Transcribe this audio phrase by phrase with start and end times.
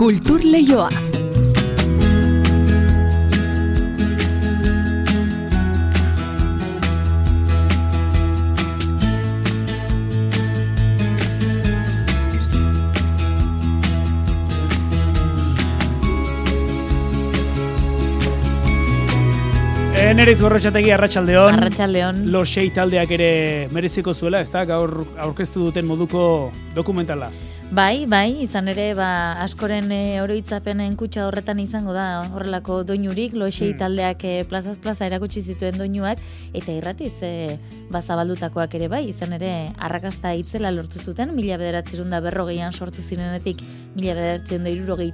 [0.00, 0.88] Kultur Leioa.
[20.00, 21.52] Eneriz gorrotxategi arratsaldeon.
[21.52, 22.24] Arratsaldeon.
[22.32, 27.28] Lo taldeak ere mereziko zuela, ez da, gaur aurkeztu duten moduko dokumentala.
[27.70, 33.68] Bai, bai, izan ere, ba, askoren e, oroitzapenen kutsa horretan izango da horrelako doinurik, loxei
[33.70, 33.78] Hmm.
[33.78, 36.18] taldeak e, plazaz plaza erakutsi zituen doinuak,
[36.52, 37.58] eta irratiz e,
[37.90, 43.02] ba, zabaldutakoak ere bai, izan ere, arrakasta itzela lortu zuten, mila bederatzerun da berrogeian sortu
[43.02, 43.62] zirenetik,
[43.96, 44.68] mila bederatzerun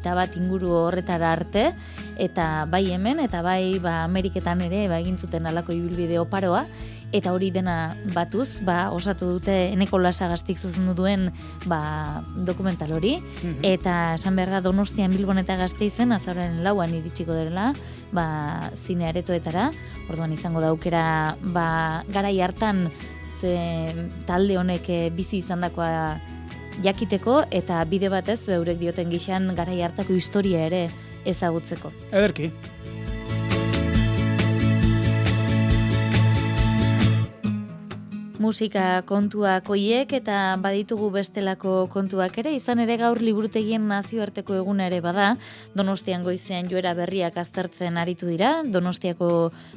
[0.05, 1.73] da bat inguru horretara arte,
[2.19, 6.67] eta bai hemen, eta bai ba, Ameriketan ere, ba, egin zuten alako ibilbide oparoa,
[7.13, 11.31] eta hori dena batuz, ba, osatu dute eneko lasagaztik zuzendu duen
[11.71, 13.63] ba, dokumental hori, Mhm.
[13.63, 17.73] eta esan behar da Donostian Bilbon eta Gasteizen azaren lauan iritsiko dela,
[18.13, 19.71] ba, zine aretoetara,
[20.11, 22.91] orduan izango da aukera ba, garai hartan
[23.41, 26.19] ze talde honek eh, bizi izandakoa
[26.83, 30.89] jakiteko eta bide batez beurek dioten gixan garai hartako historia ere
[31.25, 31.93] ezagutzeko.
[32.13, 32.51] Ederki.
[38.47, 45.01] Musika kontuak hoiek eta baditugu bestelako kontuak ere, izan ere gaur liburutegien nazioarteko eguna ere
[45.03, 45.33] bada,
[45.75, 49.31] Donostian goizean joera berriak aztertzen aritu dira, Donostiako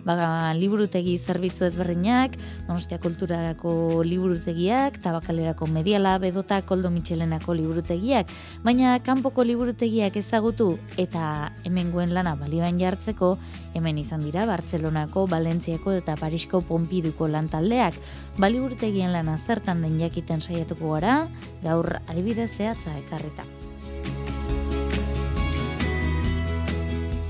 [0.06, 0.28] baga,
[0.60, 2.36] liburutegi zerbitzu ezberdinak,
[2.68, 8.30] Donostia kulturako liburutegiak, Tabakalerako mediala, bedota Koldo Mitxelenako liburutegiak,
[8.66, 13.34] baina kanpoko liburutegiak ezagutu eta hemengoen lana balioan jartzeko,
[13.74, 17.98] hemen izan dira Bartzelonako, Valentziako eta Parisko Pompiduko lantaldeak,
[18.60, 21.30] baliburutegien lana zertan den jakiten saiatuko gara,
[21.64, 23.46] gaur adibide zehatza ekarrita.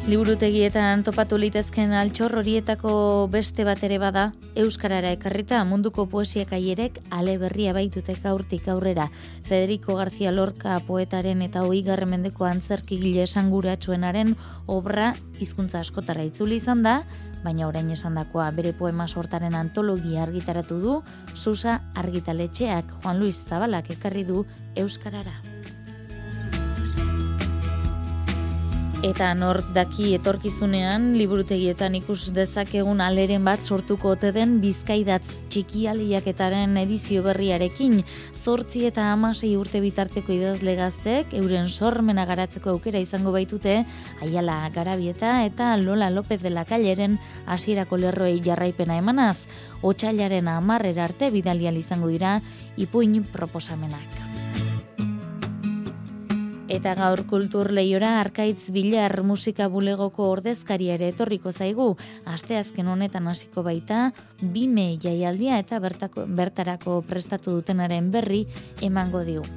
[0.09, 2.91] Liburutegietan topatu litezken altxor horietako
[3.29, 9.05] beste bat ere bada, Euskarara ekarrita munduko poesia kaierek ale berria baitutek aurtik aurrera.
[9.45, 14.35] Federico García Lorca poetaren eta hoi mendeko antzerkigile esanguratsuenaren
[14.65, 17.03] obra hizkuntza askotara itzuli izan da,
[17.43, 20.97] baina orain esandakoa bere poema sortaren antologia argitaratu du,
[21.33, 24.45] Susa argitaletxeak Juan Luis Zabalak ekarri du
[24.75, 25.48] Euskarara.
[28.99, 37.23] Eta nork daki etorkizunean liburutegietan ikus dezakegun aleren bat sortuko ote den bizkaidatz txikialiaketaren edizio
[37.23, 38.01] berriarekin
[38.35, 43.85] zortzi eta amasei urte bitarteko idazle gaztek euren sormena garatzeko aukera izango baitute
[44.19, 47.15] Aiala Garabieta eta Lola López de la Calleren
[47.47, 49.45] hasierako lerroei jarraipena emanaz,
[49.81, 52.41] otxailaren amarrera arte bidalial izango dira
[52.75, 54.28] ipuin proposamenak.
[56.69, 61.95] Eta gaur kultur lehiora arkaitz bilar musika bulegoko ordezkaria ere etorriko zaigu,
[62.29, 68.43] asteazken honetan hasiko baita, bime jaialdia eta bertako, bertarako prestatu dutenaren berri
[68.85, 69.47] emango digu.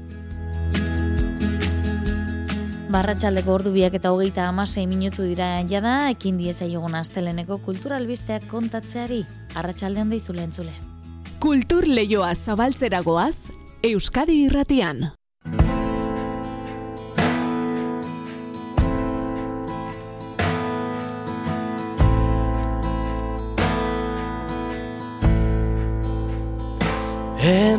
[2.93, 9.23] Barratxaldeko ordu biak eta hogeita amasei minutu dira jada, ekin diezaiogun asteleneko kulturalbisteak kontatzeari,
[9.55, 10.73] arratsaldean deizule entzule.
[11.41, 13.51] Kultur Leioa zabaltzeragoaz,
[13.85, 15.11] Euskadi irratian.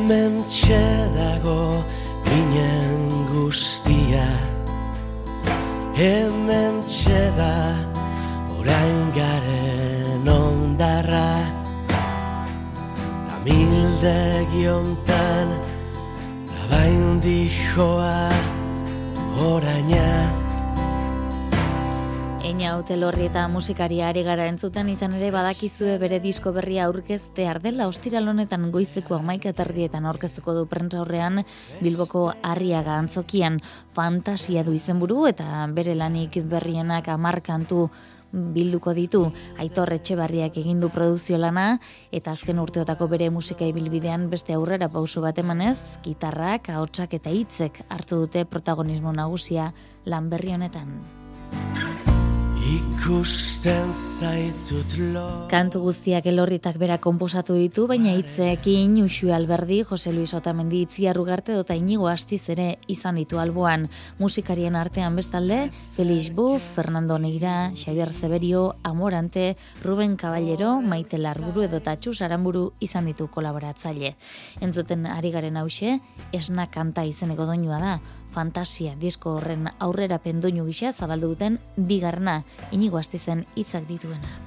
[0.04, 1.80] Hemen txedago
[2.26, 4.26] ginen guztia.
[5.96, 7.54] Hemen txeda
[8.58, 11.32] orain garen ondarra.
[13.32, 15.56] Tamildegi ontan
[16.52, 18.28] Labain dijoa
[19.40, 20.43] oraina
[22.54, 27.88] Eina hotelorri eta musikaria ari gara entzuten izan ere badakizue bere disko berria aurkezte ardela
[27.90, 31.42] ostiral honetan goizeko amaika tardietan aurkeztuko du prentza horrean
[31.80, 33.58] Bilboko Arriaga antzokian
[33.98, 37.88] fantasia du izenburu eta bere lanik berrienak amar kantu
[38.30, 39.24] bilduko ditu
[39.58, 41.80] Aitor Etxebarriak egin du produkzio lana
[42.12, 47.82] eta azken urteotako bere musika ibilbidean beste aurrera pauso bat emanez, gitarrak, ahotsak eta hitzek
[47.90, 49.72] hartu dute protagonismo nagusia
[50.06, 51.00] lan berri honetan.
[52.74, 60.34] Ikusten zaitut lo Kantu guztiak elorritak bera konposatu ditu, baina hitzeekin Uxu Alberdi, Jose Luis
[60.34, 63.86] Otamendi Itzia Rugarte dota inigo astiz ere izan ditu alboan.
[64.18, 71.82] Musikarien artean bestalde, Felix Buf, Fernando Neira, Xavier Zeberio, Amorante, Ruben Caballero, Maite Larburu edo
[71.82, 74.16] Tatxus Aramburu izan ditu kolaboratzaile.
[74.62, 76.00] Entzuten ari garen hause,
[76.32, 77.96] esna kanta izeneko doinua da,
[78.34, 82.42] fantasia disko horren aurrera pendoinu gisa zabaldu duten bigarna
[82.72, 84.43] inigo astizen hitzak dituena.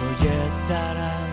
[0.00, 1.29] 미소에 따라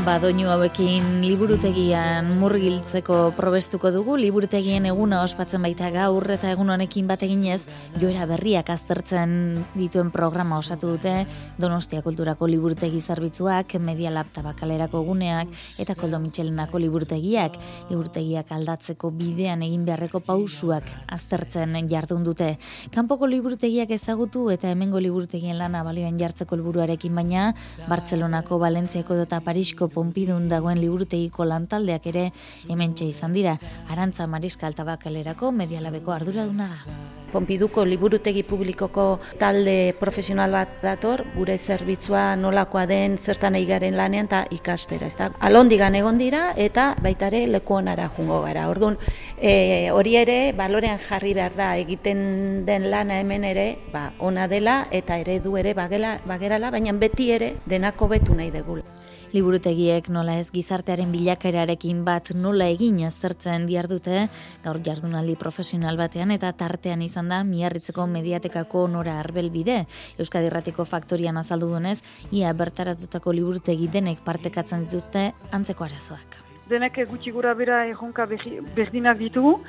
[0.00, 7.20] Badoinu hauekin liburutegian murgiltzeko probestuko dugu, liburutegien eguna ospatzen baita gaur eta egun honekin bat
[7.26, 7.58] eginez,
[8.00, 9.34] joera berriak aztertzen
[9.74, 11.26] dituen programa osatu dute,
[11.60, 15.52] Donostia Kulturako liburutegi zerbitzuak, Media Lab tabakalerako guneak
[15.84, 17.60] eta Koldo Michelenako liburutegiak,
[17.90, 22.54] liburutegiak aldatzeko bidean egin beharreko pausuak aztertzen jardun dute.
[22.94, 27.50] Kanpoko liburutegiak ezagutu eta hemengo liburutegien lana balioan jartzeko helburuarekin baina,
[27.90, 32.26] Bartzelonako, Valentziako eta Parisko Pompidun dagoen liburutegiko lantaldeak ere
[32.68, 33.56] hementxe izan dira.
[33.90, 37.00] Arantza Mariskal tabakalerako medialabeko arduraduna da.
[37.30, 39.04] Pompiduko liburutegi publikoko
[39.38, 45.06] talde profesional bat dator, gure zerbitzua nolakoa den zertan eigaren lanean eta ikastera.
[45.06, 45.30] Ez da?
[45.46, 48.66] Alondigan egon dira eta baita ere leku onara jungo gara.
[48.72, 48.98] Orduan,
[49.38, 54.80] e, hori ere balorean jarri behar da egiten den lana hemen ere ba, ona dela
[54.90, 58.82] eta eredu ere bagela, bagerala, baina beti ere denako betu nahi degula.
[59.30, 64.24] Liburutegiek nola ez gizartearen bilakaerarekin bat nola egin aztertzen dute
[64.64, 69.86] gaur jardunaldi profesional batean eta tartean izan da miarritzeko mediatekako nora arbel bide.
[70.18, 72.00] Euskadi Erratiko Faktorian azaldu dunez,
[72.32, 76.40] ia bertaratutako liburutegi denek partekatzen dituzte antzeko arazoak.
[76.68, 79.60] Denek gutxi gura bera egonka berdinak ditugu,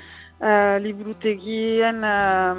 [0.41, 2.55] uh, liburutegien uh,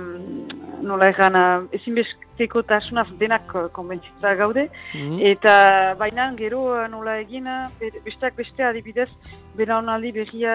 [0.82, 5.20] nola egan uh, ezinbesteko tasunaz denak konbentzitza gaude mhm.
[5.32, 5.54] eta
[5.98, 7.68] baina gero uh, nola egin uh,
[8.04, 9.10] besteak beste adibidez
[9.56, 10.54] bera onaldi berria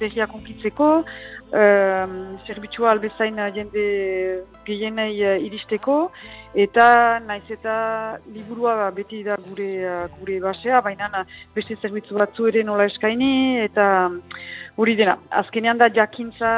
[0.00, 2.06] berria konkitzeko uh,
[2.46, 3.84] zerbitzua albezain jende
[4.66, 5.98] gehienei uh, iristeko
[6.54, 7.76] eta naiz eta
[8.32, 11.24] liburua beti da gure uh, gure basea baina
[11.54, 13.86] beste zerbitzu batzu ere nola eskaini eta
[14.74, 16.48] Hori dena, azkenean da jakintza,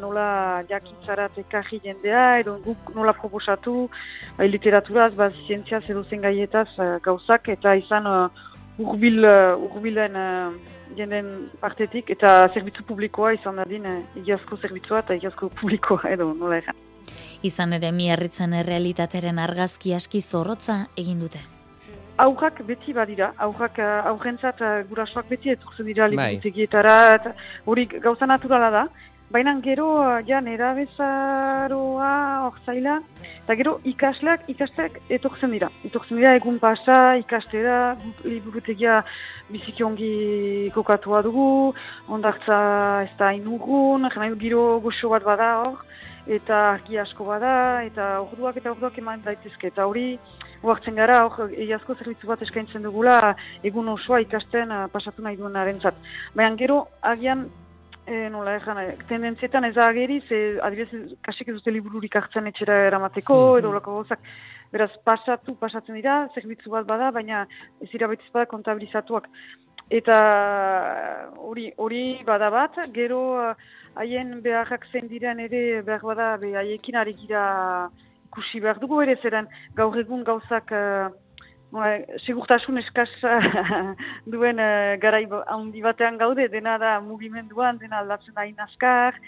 [0.00, 3.86] nola jakintzara tekarri jendea, edo guk nola proposatu
[4.36, 8.42] bai, literaturaz, baz, zientzia zeruzen gaietaz uh, gauzak, eta izan uh,
[8.76, 11.32] urbil, uh, urbilen uh, jenden
[11.62, 16.84] partetik, eta zerbitzu publikoa izan dadin, uh, egiazko zerbitzua eta egiazko publikoa, edo nola egan.
[17.42, 21.40] Izan ere, miarritzen errealitateren argazki aski zorrotza egin dute
[22.18, 26.12] aurrak beti badira, aurrak uh, aurrentzat uh, gurasoak beti eturzen dira bai.
[26.16, 27.34] liburutegietara, eta
[27.66, 28.84] hori gauza naturala da.
[29.32, 32.12] Baina gero, uh, ja, nera bezaroa,
[32.44, 32.98] hor zaila,
[33.44, 35.70] eta gero ikasleak, ikasteak etortzen dira.
[35.88, 39.00] Etortzen dira egun pasa, ikastera, liburutegia
[39.48, 41.72] biziki ongi kokatua dugu,
[42.08, 42.58] ondartza
[43.06, 45.80] ez da inugun, jena giro goxo bat bada hor,
[46.28, 50.18] eta argi asko bada, eta orduak eta orduak eman daitezke, eta hori,
[50.62, 53.34] Uartzen gara, hor, egiazko zerbitzu bat eskaintzen dugula,
[53.66, 55.98] egun osoa ikasten pasatu nahi duen arentzat.
[56.34, 57.48] Baina gero, agian,
[58.06, 62.86] e, nola egan, eh, tendentzietan ez ageri, ze adibidez, kasik ez dute libururik hartzen etxera
[62.86, 63.58] eramateko, mm -hmm.
[63.58, 64.20] edo lako gozak,
[64.72, 67.46] beraz, pasatu, pasatzen dira, zerbitzu bat bada, baina
[67.80, 69.28] ez dira betiz bada kontabilizatuak.
[69.90, 70.16] Eta
[71.36, 73.54] hori hori bada bat, gero
[73.94, 77.90] haien beharrak zen diren ere behar bada, haiekin ari gira
[78.32, 81.12] ikusi behar dugu ere zeren gaur egun gauzak uh,
[82.24, 83.38] segurtasun eskasa
[84.32, 89.20] duen uh, garai handi batean gaude, dena da mugimenduan, dena aldatzen da inazkar,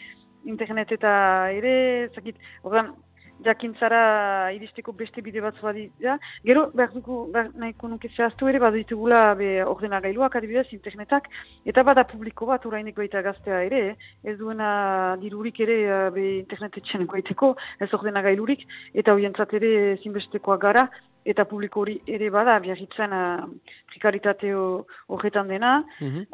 [0.44, 1.12] internet eta
[1.52, 1.74] ere,
[2.14, 2.94] zakit, ordan,
[3.42, 6.18] jakintzara iristeko beste bide bat dira.
[6.44, 11.28] Gero, behar dugu, behar nahiko nuke zehaztu ere, bat ditugula be, ordenagailuak adibidez, internetak,
[11.64, 17.06] eta bada publiko bat urainik baita gaztea ere, ez duena dirurik ere eh, be, internetetxen
[17.06, 20.88] goiteko, ez ordenagailurik, eta horientzat ere zinbestekoak gara,
[21.24, 23.46] eta publiko hori ere bada, biarritzen uh,
[23.92, 25.78] prikaritate horretan dena.
[26.00, 26.24] Mm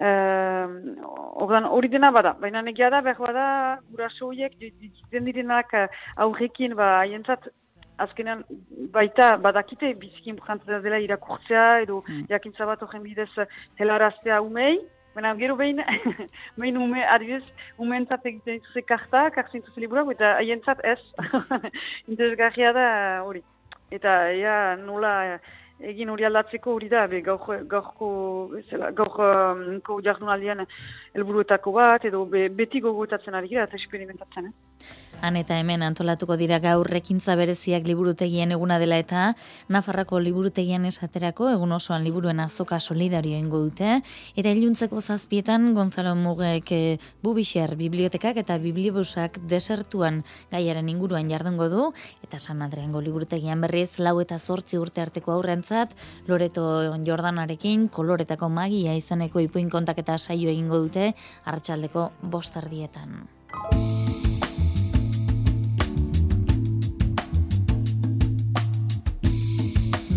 [1.71, 3.47] hori dena bada, baina negia da, behar bada,
[3.91, 4.57] guraso horiek,
[5.13, 5.87] den direnak uh,
[6.25, 7.49] aurrekin, ba, haientzat
[8.01, 8.45] azkenean
[8.95, 12.25] baita badakite bizikin bukantzea dela irakurtzea edo mm.
[12.31, 13.31] jakintza bat horren bidez
[13.79, 14.79] helaraztea umei,
[15.15, 15.81] Baina, gero behin,
[16.61, 17.43] behin ume, adibidez,
[17.83, 21.01] umeentzat egiten zuze karta, kartzen liburak, eta haientzat ez,
[22.13, 22.85] interesgarria da
[23.27, 23.43] hori.
[23.91, 25.13] Eta, ea, nola,
[25.93, 28.11] egin hori aldatzeko hori da, be, gaur, gaurko,
[28.97, 29.65] gaurko um,
[30.05, 30.63] jardunaldian
[31.15, 35.10] helburuetako bat, edo be, beti gogoetatzen ari gira, eta experimentatzen, eh?
[35.21, 39.35] Han eta hemen antolatuko dira gaur rekintza bereziak liburutegien eguna dela eta
[39.69, 44.01] Nafarrako liburutegien esaterako egun osoan liburuen azoka solidario ingo dute.
[44.35, 46.81] Eta iluntzeko zazpietan Gonzalo Mugek e,
[47.23, 51.91] Bubixer bibliotekak eta bibliobusak desertuan gaiaren inguruan jardungo du.
[52.25, 55.93] Eta San Adriango liburutegian berriz lau eta zortzi urte arteko aurrentzat
[56.29, 56.65] Loreto
[57.05, 61.13] Jordanarekin koloretako magia izeneko ipuin kontaketa saio egingo dute
[61.45, 63.29] hartxaldeko bostardietan.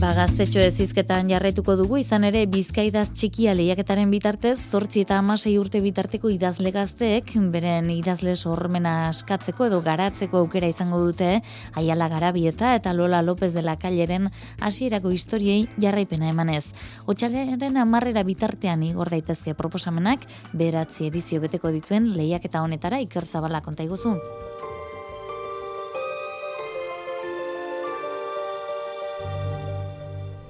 [0.04, 5.54] Ba, gaztetxo ez izketan jarraituko dugu, izan ere bizkaidaz txikia lehiaketaren bitartez, zortzi eta amasei
[5.56, 11.38] urte bitarteko idazle gazteek, beren idazle sormena askatzeko edo garatzeko aukera izango dute,
[11.80, 14.28] Aiala Garabieta eta Lola López de la Calleren
[14.60, 16.66] hasierako historiei jarraipena emanez.
[17.08, 23.88] Otxaleren amarrera bitartean igor daitezke proposamenak, beratzi edizio beteko dituen lehiaketa honetara iker zabala konta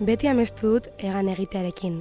[0.02, 2.00] Beti amestu dut egan egitearekin,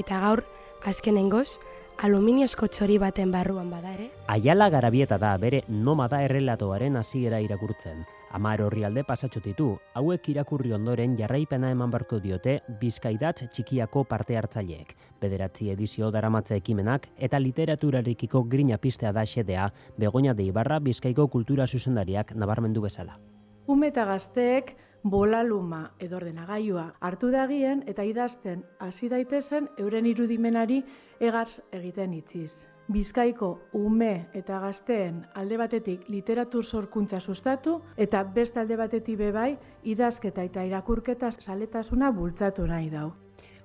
[0.00, 0.40] eta gaur,
[0.88, 1.58] azkenengoz,
[2.00, 4.06] aluminiozko txori baten barruan bada ere.
[4.32, 8.06] Aiala garabieta da bere nomada errelatoaren hasiera irakurtzen.
[8.34, 14.96] Amar horri alde pasatxotitu, hauek irakurri ondoren jarraipena eman barko diote bizkaidatz txikiako parte hartzaileek.
[15.20, 22.32] Bederatzi edizio daramatza ekimenak eta literaturarikiko grina pistea da xedea, begonia deibarra bizkaiko kultura zuzendariak
[22.34, 23.20] nabarmendu bezala.
[23.68, 24.74] Ume eta gazteek
[25.04, 30.80] bolaluma edo ordenagailua hartu dagien eta idazten hasi daitezen euren irudimenari
[31.20, 32.66] egaz egiten itziz.
[32.88, 40.44] Bizkaiko ume eta gazteen alde batetik literatur sorkuntza sustatu eta beste alde batetik bebai idazketa
[40.44, 43.12] eta irakurketa saletasuna bultzatu nahi dau.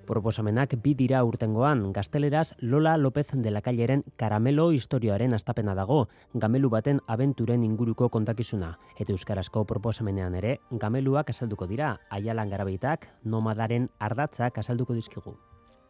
[0.09, 5.99] Proposamenak bi dira urtengoan, gazteleraz Lola López de la Calleren Karamelo historioaren astapena dago,
[6.33, 8.71] gamelu baten abenturen inguruko kontakizuna.
[8.97, 15.37] Eta euskarazko proposamenean ere, gameluak azalduko dira, aialan garabeitak, nomadaren ardatzak azalduko dizkigu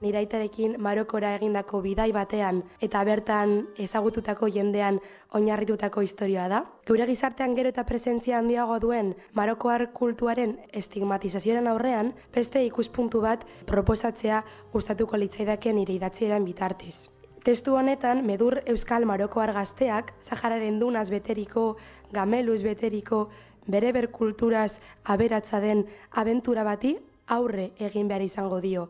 [0.01, 4.99] niraitarekin Marokora egindako bidai batean eta bertan ezagututako jendean
[5.35, 6.63] oinarritutako historioa da.
[6.87, 14.43] Gure gizartean gero eta presentzia handiago duen Marokoar kultuaren estigmatizazioaren aurrean, beste ikuspuntu bat proposatzea
[14.73, 17.09] gustatuko litzaidaken nire idatzieran bitartiz.
[17.43, 21.77] Testu honetan, medur Euskal Marokoar gazteak, Zahararen dunaz beteriko,
[22.11, 23.29] gameluz beteriko,
[23.65, 28.89] bere berkulturaz aberatza den abentura bati aurre egin behar izango dio.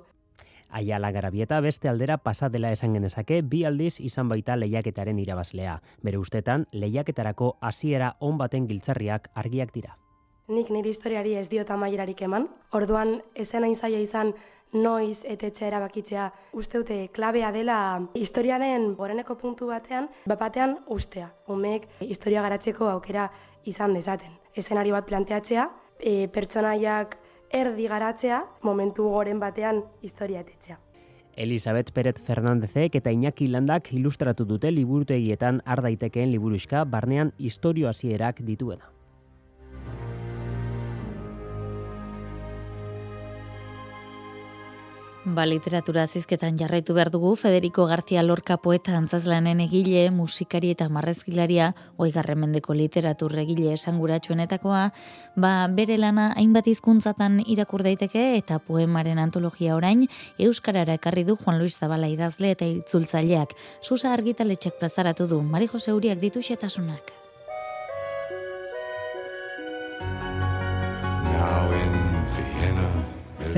[0.70, 5.80] Aiala Garabieta beste aldera pasa dela esan genezake bi aldiz izan baita lehiaketaren irabazlea.
[6.04, 9.98] Bere ustetan lehiaketarako hasiera on baten giltzarriak argiak dira.
[10.50, 12.48] Nik nire historiari ez diota mailerarik eman.
[12.74, 14.34] Orduan ezen hain zaila izan
[14.74, 17.78] noiz eta etxe erabakitzea usteute klabea dela
[18.14, 21.32] historiaren goreneko puntu batean, batean ustea.
[21.48, 23.30] Umek historia garatzeko aukera
[23.66, 24.34] izan dezaten.
[24.56, 27.18] Ezenari bat planteatzea, e, pertsonaiak
[27.52, 30.80] erdi garatzea, momentu goren batean historiatetzea.
[31.40, 38.92] Elizabeth Peret Fernandezek eta Iñaki Landak ilustratu dute liburutegietan ardaitekeen liburuska barnean historio hasierak dituena.
[45.26, 51.74] Ba, literatura zizketan jarraitu behar dugu, Federico García Lorca poeta antzazlanen egile, musikari eta marrezkilaria,
[51.98, 54.86] oigarren mendeko literatur egile esanguratsuenetakoa,
[55.36, 60.08] ba, bere lana hainbat hizkuntzatan irakur daiteke eta poemaren antologia orain,
[60.40, 63.58] Euskarara ekarri du Juan Luis Zabala idazle eta itzultzaileak.
[63.82, 67.29] Susa argitaletxek plazaratu du, Mari Jose Uriak ditu xetasunak.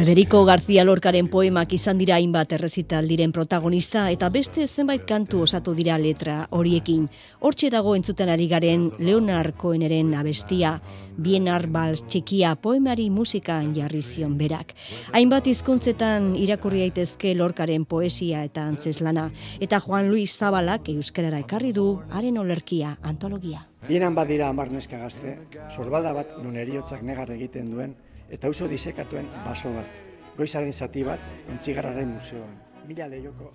[0.02, 5.76] Federico García Lorcaren poemak izan dira hainbat errezital diren protagonista eta beste zenbait kantu osatu
[5.78, 7.04] dira letra horiekin.
[7.38, 10.74] Hortxe dago entzuten ari garen Leonard Coheneren abestia,
[11.22, 14.74] Bienar Bals txikia poemari musikan jarri zion berak.
[15.14, 19.30] Hainbat hizkuntzetan irakurri daitezke Lorcaren poesia eta antzeslana
[19.60, 23.68] eta Juan Luis Zabalak euskarara ekarri du haren olerkia antologia.
[23.86, 25.38] Bienan badira amar neska gazte,
[25.76, 28.00] sorbada bat non eriotzak negar egiten duen
[28.32, 30.02] eta oso disekatuen baso bat,
[30.38, 32.60] goizaren zati bat, entzigarraren museoan.
[32.88, 33.52] mila lehioko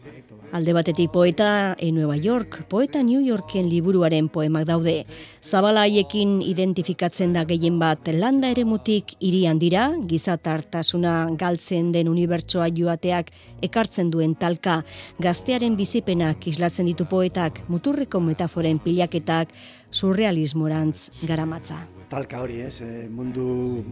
[0.55, 5.05] Alde batetik poeta e Nueva York, poeta New Yorken liburuaren poemak daude.
[5.43, 13.33] Zabala haiekin identifikatzen da gehien bat landa eremutik irian dira, gizatartasuna galtzen den unibertsoa joateak
[13.67, 14.83] ekartzen duen talka,
[15.19, 19.53] gaztearen bizipenak islatzen ditu poetak, muturreko metaforen pilaketak,
[19.91, 21.83] surrealismorantz garamatza.
[22.09, 23.83] Talka hori ez, eh, mundu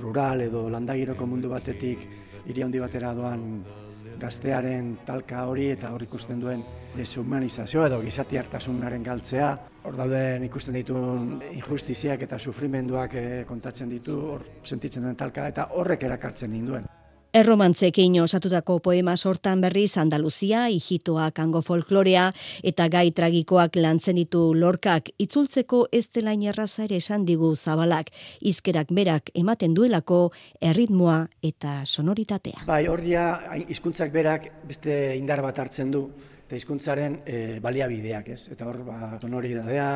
[0.00, 2.06] rural edo landagiroko mundu batetik
[2.46, 3.64] hiri handi batera doan
[4.20, 6.62] gaztearen talka hori eta hor ikusten duen
[6.94, 9.48] deshumanizazioa edo gizati hartasunaren galtzea.
[9.84, 15.68] Hor dauden ikusten dituen injustiziak eta sufrimenduak eh, kontatzen ditu, hor sentitzen duen talka eta
[15.78, 16.86] horrek erakartzen ninduen.
[17.34, 22.28] Erromantzekin osatutako poema sortan berriz Andaluzia, Ijitoa, Kango folklorea
[22.62, 28.94] eta gai tragikoak lantzen ditu lorkak itzultzeko ez delain erraza ere esan digu zabalak, izkerak
[28.94, 30.20] berak ematen duelako
[30.62, 32.68] erritmoa eta sonoritatea.
[32.70, 33.26] Bai, hor dia,
[33.66, 36.06] hizkuntzak berak beste indar bat hartzen du,
[36.46, 38.44] eta hizkuntzaren e, baliabideak, ez?
[38.54, 39.88] Eta hor, ba, sonoridadea,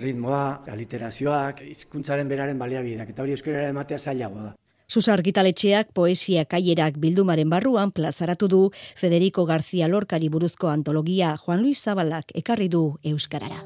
[0.00, 4.60] ritmoa, aliterazioak, hizkuntzaren beraren baliabideak, eta hori euskararen ematea zailagoa da.
[4.86, 11.82] Sus argitaletxeak poesia kaierak bildumaren barruan plazaratu du Federico García Lorcari buruzko antologia Juan Luis
[11.82, 13.64] Zabalak ekarri du Euskarara.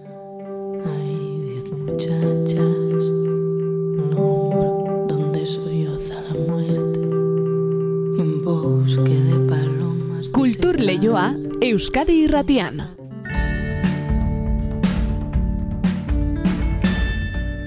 [2.00, 10.30] muchachas, un hombro donde solloza la muerte, un bosque de palomas.
[10.30, 12.99] Kultur Leioa Euskadi Irratian.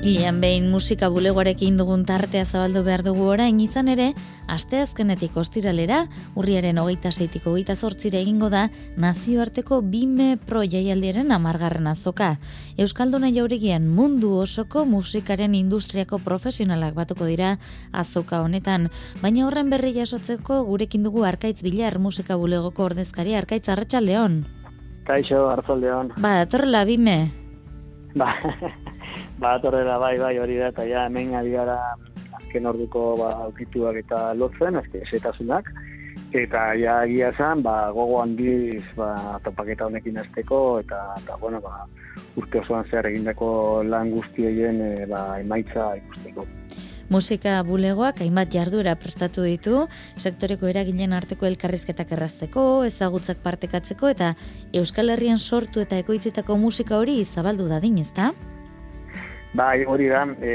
[0.04, 4.10] Ilian behin musika bulegoarekin dugun tartea zabaldu behar dugu orain izan ere,
[4.52, 6.02] asteazkenetik ostiralera,
[6.36, 8.66] urriaren hogeita seitik hogeita zortzire egingo da,
[9.00, 12.34] nazioarteko bime pro jaialdiaren amargarren azoka.
[12.76, 17.56] Euskalduna jauregian mundu osoko musikaren industriako profesionalak batuko dira
[17.94, 18.90] azoka honetan,
[19.22, 24.42] baina horren berri jasotzeko gurekin dugu arkaitz bilar musika bulegoko ordezkari arkaitz arratsaldeon.
[25.08, 26.18] Kaixo, arratsaldeon.
[26.20, 27.22] Ba, datorrela bime.
[28.20, 28.36] Ba,
[29.40, 31.78] ba, torrela, bai, bai, hori da, eta ja, hemen ari gara
[32.40, 35.70] azken orduko ba, aukituak eta lotzen, azke, esetasunak,
[36.34, 41.86] eta ja, egia zen, ba, gogo handiz, ba, topaketa honekin azteko, eta, eta, bueno, ba,
[42.38, 46.48] urte osoan zehar egindako lan guztioien, e, ba, emaitza ikusteko.
[47.14, 49.84] Musika bulegoak hainbat jarduera prestatu ditu,
[50.18, 54.32] sektoreko eraginen arteko elkarrizketak errazteko, ezagutzak partekatzeko eta
[54.74, 58.32] Euskal Herrian sortu eta ekoitzitako musika hori zabaldu dadin, ezta?
[59.54, 60.54] Bai, hori da, e,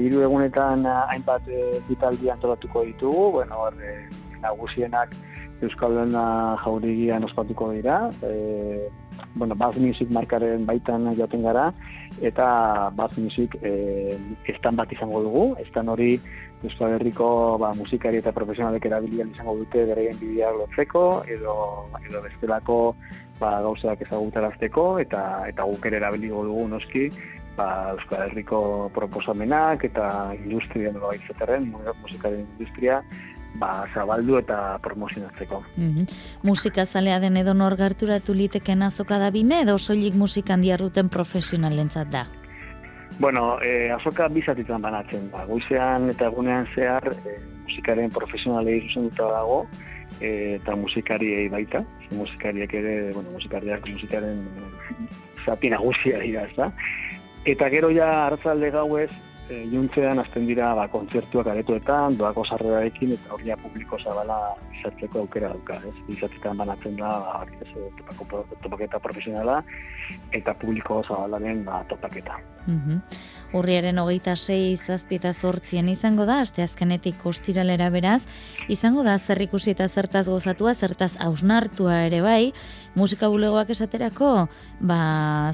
[0.00, 4.08] hiru egunetan hainbat e, bitaldi antolatuko ditugu, bueno, hor, e,
[4.40, 5.12] nagusienak
[5.60, 8.88] Euskal Lena jaurigian ospatuko dira, e,
[9.34, 11.66] bueno, Bass Music markaren baitan joaten gara,
[12.22, 12.48] eta
[12.96, 14.16] Bass Music e,
[14.48, 16.14] estan bat izango dugu, estan hori
[16.62, 21.54] Euskal Herriko ba, musikari eta profesionalek erabilian izango dute bereien bideak lotzeko, edo,
[22.00, 22.78] edo bestelako
[23.38, 27.10] ba, gauzak ezagutarazteko, eta, eta guk ere erabiliko dugu noski,
[27.58, 28.60] ba, Euskal Herriko
[28.94, 30.06] proposamenak eta
[30.38, 31.68] industria nola baitzeterren,
[32.02, 33.02] musikaren industria,
[33.58, 35.62] ba, zabaldu eta promozionatzeko.
[35.76, 36.06] Mm
[36.46, 42.08] Musika zalea den edo nor gerturatu liteken azoka da bime edo soilik musikan duten profesionalentzat
[42.08, 42.26] da?
[43.18, 45.44] Bueno, e, azoka bizatitzen banatzen da.
[45.46, 49.66] Goizean eta egunean zehar e, musikaren profesionalei zuzenduta dago
[50.20, 51.82] e, eta musikariei baita.
[52.12, 54.46] Musikariak ere, bueno, musikariak musikaren
[55.44, 56.70] zapi nagusia dira, ez da?
[57.44, 59.10] Eta gero ja hartzalde gauez,
[59.50, 64.38] e, juntzean azten dira ba, kontzertuak aretoetan, doako sarrerarekin, eta hori publiko zabala
[64.78, 65.94] izatzeko aukera dauka, ez?
[66.16, 69.62] Izatzetan banatzen da, ba, ez, topako, topaketa profesionala,
[70.32, 72.38] eta publiko zabalaren ba, topaketa.
[72.68, 73.00] Mm
[73.56, 78.26] Urriaren hogeita sei zazpi eta zortzien izango da, asteazkenetik ostiralera beraz,
[78.68, 82.52] izango da zer ikusi eta zertaz gozatua, zertaz hausnartua ere bai,
[82.94, 84.50] musika bulegoak esaterako,
[84.84, 84.98] ba,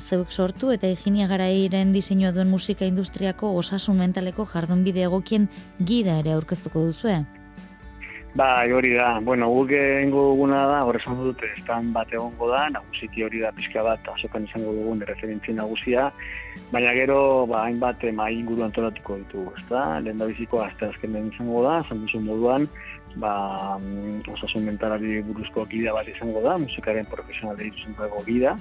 [0.02, 3.52] zeuk sortu eta Eginia Garairen diseinua duen musika industriako
[3.84, 5.48] osasun mentaleko jardun bide egokien
[5.84, 7.24] gida ere aurkeztuko duzue.
[8.34, 12.64] Ba, hori da, bueno, guk egingo duguna da, hori esan dut, estan bat egongo da,
[12.72, 16.08] nagusiki hori da pixka bat, azokan izango dugun, referentzi nagusia,
[16.72, 21.30] baina gero, ba, hainbat, mai inguru antolatuko ditugu, ez da, lehen da biziko, azte azkenen
[21.30, 22.66] izango da, zan moduan,
[23.22, 23.34] ba,
[23.78, 28.56] mm, osasun mentalari buruzko gida bat izango da, musikaren profesionalei duzenko gida,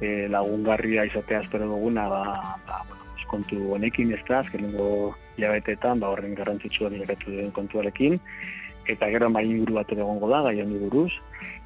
[0.00, 2.24] e, lagungarria izatea espero duguna, ba,
[2.64, 2.99] ba,
[3.30, 8.18] kontu honekin ez da, azkenengo jabetetan, ba, horren garrantzitsua direkatu den kontuarekin,
[8.90, 11.12] eta gero mai inguru bat egongo da, gai handi buruz.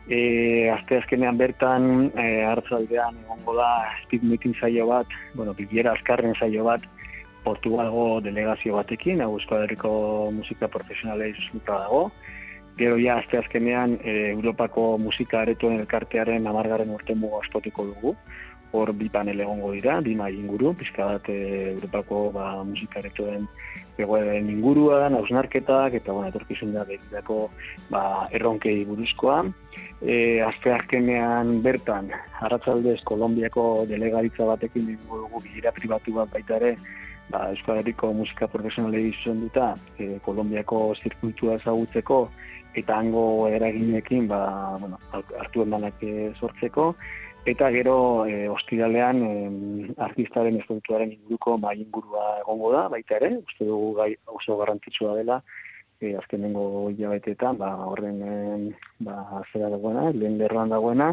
[0.04, 3.70] E, azte azkenean bertan, e, hartzaldean egongo da,
[4.04, 6.84] speed meeting zaio bat, bueno, bilera azkarren zaio bat,
[7.44, 9.90] Portugalgo delegazio batekin, hau Euskal Herriko
[10.32, 12.06] musika profesionalei zuzuta dago,
[12.76, 18.14] Gero ja, azte azkenean, e, Europako musika aretuen elkartearen amargaren urte muga ospatuko dugu.
[18.74, 21.36] Hor bi panel egongo dira, bi mai inguru, pizka bat e,
[21.76, 23.46] Europako ba, musika aretuen
[24.02, 27.38] egoeren ingurua, nausnarketak, eta bueno, etorkizun da beridako
[27.92, 28.02] ba,
[28.34, 29.44] erronkei buruzkoa.
[30.02, 32.10] E, azte azkenean bertan,
[32.42, 36.74] Arratzaldez, Kolombiako delegaritza batekin dugu bilera pribatu bat baita ere,
[37.30, 42.24] ba, Euskal Herriko musika profesionalei izan duta, e, Kolombiako zirkuitua ezagutzeko,
[42.74, 44.40] eta hango eraginekin ba,
[44.80, 46.94] bueno, hartu emanak eh, sortzeko,
[47.44, 49.32] eta gero e, ostiralean e,
[50.00, 55.40] artistaren estatutuaren inguruko mai ingurua egongo da, baita ere, uste dugu gai oso garrantzitsua dela,
[56.00, 58.72] e, azkenengo hilabetetan, ba, horren
[59.04, 61.12] ba, zera dagoena, lehen lerroan dagoena,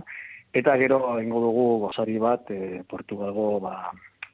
[0.56, 3.76] eta gero egingo dugu gozari bat e, Portugalgo ba,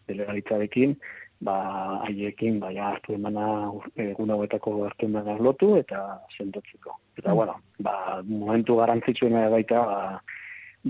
[0.07, 0.93] delegalitzarekin,
[1.41, 1.57] ba,
[2.05, 6.93] haiekin, ba, ja, hartu emana, egun hauetako hartu emana lotu, eta sentotzeko.
[7.17, 7.37] Eta, mm.
[7.41, 10.36] bueno, ba, momentu garantzitsuena baita, ba,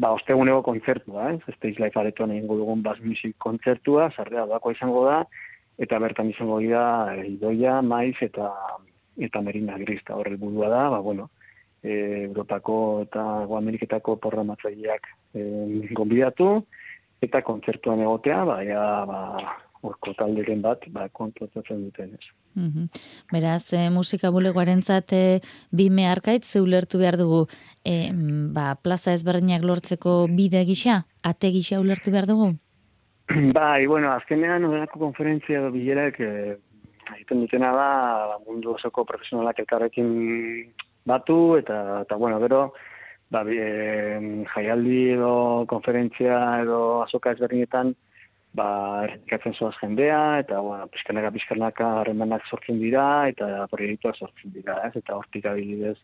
[0.01, 1.55] ba, osteguneko kontzertua, ez?
[1.57, 5.21] Stage Life aretoan egingo dugun Bass Music kontzertua, sarrea dako izango da,
[5.81, 6.83] eta bertan izango dira,
[7.25, 8.51] idoia, maiz, eta
[9.17, 11.29] eta merina grista horre burua da, ba, bueno,
[11.81, 13.23] e, Europako eta
[13.59, 15.45] Ameriketako programatzaileak e,
[15.97, 16.51] gonbidatu,
[17.25, 19.21] eta kontzertuan egotea, ba, ja, ba,
[19.85, 22.29] orko talderen bat ba, kontratzen duten ez.
[22.57, 22.87] Mm
[23.31, 27.45] Beraz, e, musika bulegoaren zate bi meharkait zeulertu behar dugu
[27.85, 28.11] e,
[28.55, 32.53] ba, plaza ezberdinak lortzeko bide gisa, ate gisa ulertu behar dugu?
[33.59, 36.57] Bai, bueno, azkenean horako konferentzia da bilerak e,
[37.15, 40.11] egiten dutena da mundu osoko profesionalak elkarrekin
[41.07, 42.61] batu eta, eta bueno, bero,
[43.31, 45.31] ba, e, jaialdi edo
[45.67, 47.93] konferentzia edo azoka ezberdinetan
[48.57, 48.67] ba,
[49.05, 54.95] errikatzen zoaz jendea, eta, bueno, pizkanaka pizkanaka harremanak sortzen dira, eta proiektuak sortzen dira, ez?
[55.01, 55.97] Eta hortik adibidez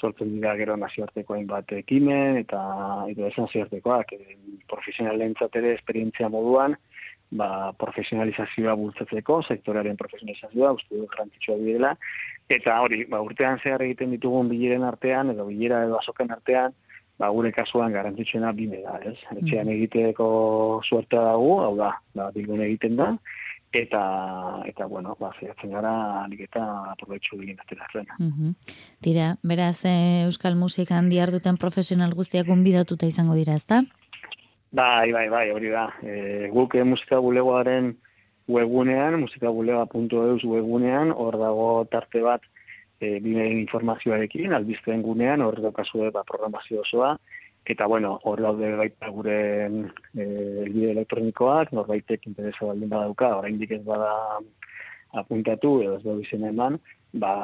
[0.00, 2.60] sortzen dira gero nazioarteko bat ekimen, eta
[3.10, 4.38] edo ez nazioartekoak, e,
[4.70, 6.76] profesionalen ere esperientzia moduan,
[7.30, 11.94] ba, profesionalizazioa bultzatzeko, sektorearen profesionalizazioa, uste du garrantzitsua direla,
[12.50, 16.74] eta hori, ba, urtean zehar egiten ditugun bileren artean, edo bilera edo azoken artean,
[17.20, 19.18] ba, gure kasuan garantitxena bime da, ez?
[19.36, 19.76] Etxean mm.
[19.76, 20.26] egiteko
[20.88, 23.10] suertea dago, hau da, da bilgun egiten da,
[23.76, 24.02] eta,
[24.66, 25.92] eta bueno, ba, zehatzen gara,
[26.32, 28.08] nik eta aprobetxu egin ateratzen.
[28.18, 28.54] Mm
[29.04, 33.82] Tira, beraz, eh, Euskal Musikan duten profesional guztiak gonbidatuta izango dira, ezta?
[34.72, 35.88] Bai, bai, bai, hori da.
[36.02, 37.96] E, guk e, musika bulegoaren
[38.48, 42.42] webunean, musikabulega.eus webunean, hor dago tarte bat,
[43.00, 47.14] e, bimeen informazioarekin, albizten gunean, hor daukazue ba, programazio osoa,
[47.64, 50.24] eta bueno, hor daude baita gure e,
[50.66, 54.14] elbide elektronikoak, norbaitek interesa baldin badauka, orain ez bada
[55.20, 56.78] apuntatu, edo ez dugu izan eman,
[57.12, 57.34] ba,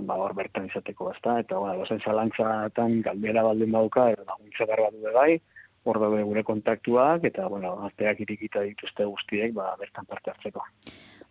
[0.00, 4.90] ba hor bertan izateko ezta, eta bueno, dozen zalantzatan galdera baldin badauka, edo laguntza garra
[4.94, 5.40] du bai,
[5.84, 10.64] hor daude gure kontaktuak, eta bueno, azteak irikita dituzte guztiek, ba, bertan parte hartzeko.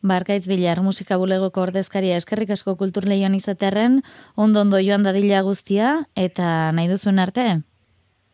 [0.02, 4.02] Barkaitz Bilar musika bulegoko ordezkaria eskerrik asko kultur lehian izaterren,
[4.36, 7.48] ondo ondo joan dadila guztia, eta nahi duzuen arte?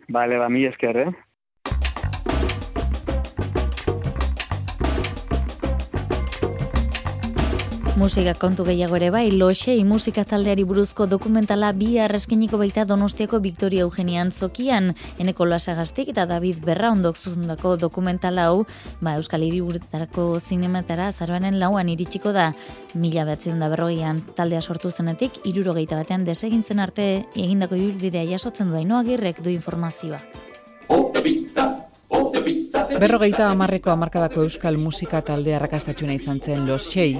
[0.07, 1.11] Bale, ba, mi esker, eh?
[7.95, 13.85] Musika kontu gehiago ere bai, loxei musika taldeari buruzko dokumentala bi arreskeniko baita donostiako Victoria
[13.85, 18.65] Eugenian zokian, eneko lasagaztik eta David Berra ondok zuzundako dokumentala hau,
[18.99, 22.49] ba, Euskal Hiriburetarako zinematara zaroanen lauan iritsiko da,
[22.93, 28.75] mila batzion da berrogeian taldea sortu zenetik, irurogeita batean desegintzen arte egindako ibilbidea jasotzen du
[28.75, 30.19] ainoa girrek du informazioa.
[32.99, 37.17] Berrogeita amarreko amarkadako euskal musika talde arrakastatxuna izan zen Los Txei.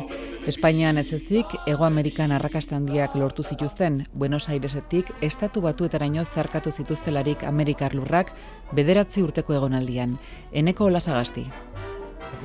[0.48, 7.96] Espainian ez ezik, Ego Amerikan arrakastandiak lortu zituzten, Buenos Airesetik, estatu batuetaraino zarkatu zituztelarik Amerikar
[7.96, 8.32] lurrak,
[8.72, 10.20] bederatzi urteko egonaldian.
[10.52, 11.48] Eneko olasagasti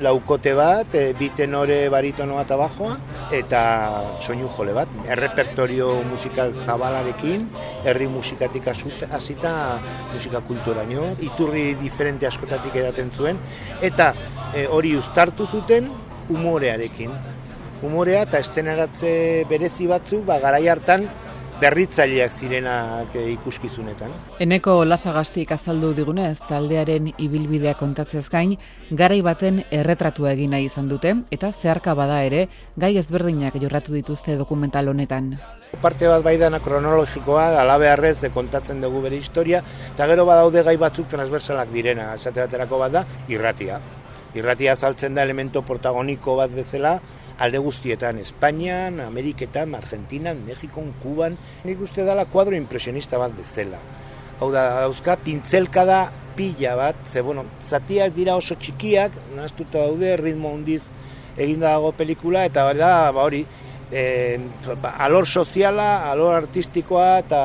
[0.01, 2.97] laukote bat, e, bi tenore baritonoa eta bajoa,
[3.37, 3.63] eta
[4.25, 4.93] soinu jole bat.
[5.09, 7.47] Errepertorio musikal zabalarekin,
[7.85, 9.53] herri musikatik hasita
[10.13, 13.41] musika kulturaino, iturri diferente askotatik edaten zuen,
[13.83, 14.13] eta
[14.55, 15.91] e, hori uztartu zuten
[16.31, 17.13] umorearekin.
[17.85, 21.09] Umorea eta eszenaratze berezi batzu, ba, garai hartan,
[21.61, 24.13] berritzaileak zirenak eh, ikuskizunetan.
[24.41, 28.57] Eneko lasagaztik azaldu digunez, taldearen ibilbidea kontatzez gain,
[28.91, 32.47] garai baten erretratua egin nahi izan dute, eta zeharka bada ere,
[32.81, 35.35] gai ezberdinak jorratu dituzte dokumental honetan.
[35.81, 41.09] Parte bat bai dana kronologikoa, alabearrez kontatzen dugu bere historia, eta gero badaude gai batzuk
[41.13, 43.79] transversalak direna, esate baterako bat da, irratia.
[44.35, 46.99] Irratia saltzen da elemento protagoniko bat bezala,
[47.41, 53.81] alde guztietan, Espainian, Ameriketan, Argentinan, Mexikon, Kuban, nik uste dela kuadro impresionista bat bezala.
[54.41, 56.03] Hau da, dauzka, pintzelka da
[56.37, 60.85] pila bat, ze, bueno, zatiak dira oso txikiak, nahaztuta daude, ritmo hundiz
[61.37, 63.45] eginda dago pelikula, eta da, ba hori,
[63.91, 64.39] e,
[64.93, 67.45] alor soziala, alor artistikoa eta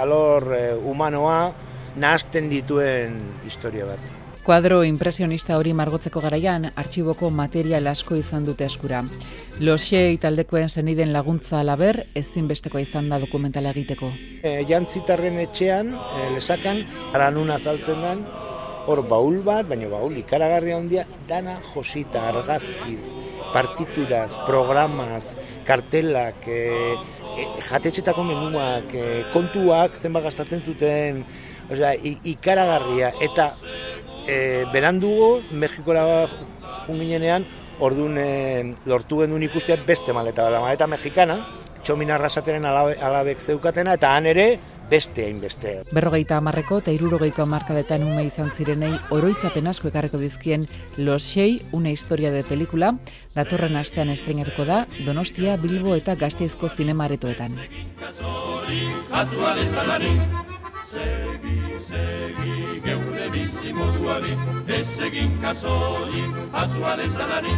[0.00, 1.38] alor e, humanoa
[1.96, 4.21] nahazten dituen historia bat.
[4.42, 9.04] Kuadro impresionista hori margotzeko garaian, artxiboko material asko izan dute eskura.
[9.62, 14.08] Loxei taldekoen zeniden laguntza alaber, ezinbesteko izan da dokumentala egiteko.
[14.42, 16.82] E, jantzitarren etxean, e, lesakan,
[17.14, 18.24] aranuna zaltzen den,
[18.90, 23.14] hor baul bat, baina baul ikaragarria handia, dana josita, argazkiz,
[23.54, 25.36] partituraz, programaz,
[25.68, 26.96] kartelak, e,
[27.36, 31.22] e, jatetxetako menuak, e, kontuak, zenba gastatzen zuten,
[31.70, 31.94] osea,
[32.34, 33.52] ikaragarria, eta
[34.26, 36.26] e, berandugo, Mexikora
[36.86, 37.46] junginenean,
[37.80, 41.40] orduan e, lortu genuen ikustea beste maleta, la maleta mexikana,
[41.82, 44.46] txomina arrasateren alabe, alabek zeukatena, eta han ere
[44.92, 45.72] beste hainbeste.
[45.96, 50.66] Berrogeita amarreko eta irurogeiko amarkadetan ume izan zirenei oroitzapen asko ekarreko dizkien
[50.98, 52.92] Los Xei, una historia de pelikula,
[53.34, 57.56] datorren astean estrenatuko da, Donostia, Bilbo eta Gasteizko zinemaretoetan.
[60.92, 62.80] Segi, segi,
[63.32, 64.36] bizi moduari,
[64.78, 67.54] ez egin kasori, atzuare zanari.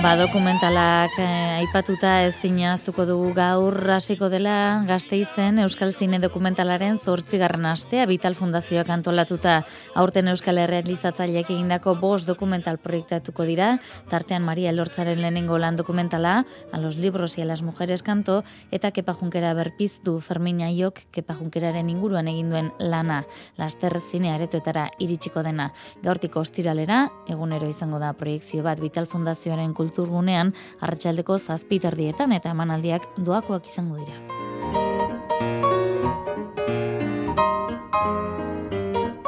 [0.00, 6.96] Ba, dokumentalak eh, aipatuta ezin aztuko dugu gaur hasiko dela gazte izen Euskal Zine dokumentalaren
[7.04, 9.58] zortzigarren astea Vital Fundazioak antolatuta.
[10.00, 13.74] Aurten Euskal Herrealizatzaileak egindako bost dokumental proiektatuko dira,
[14.08, 18.92] tartean Maria Lortzaren lehenengo lan dokumentala, a los libros y a las mujeres kanto, eta
[18.92, 23.26] Kepa Junkera berpiztu Fermin Aiok Kepa Junkeraren inguruan egin duen lana,
[23.58, 25.74] laster zine aretoetara iritsiko dena.
[26.02, 33.10] Gaurtiko ostiralera, egunero izango da proiektzio bat Vital Fundazioaren kultura kulturgunean arratsaldeko zazpiterdietan eta emanaldiak
[33.18, 34.38] doakoak izango dira.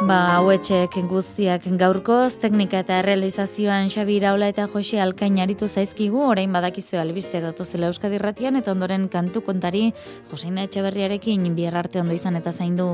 [0.02, 6.52] Ba, hauetxek guztiak gaurkoz, teknika eta realizazioan Xabi Iraula eta Jose Alkain aritu zaizkigu, orain
[6.52, 9.92] badakizu albisteak datuzela Euskadi Ratian, eta ondoren kantu kontari
[10.30, 12.90] Joseina Etxeberriarekin bihar arte ondo izan eta zaindu.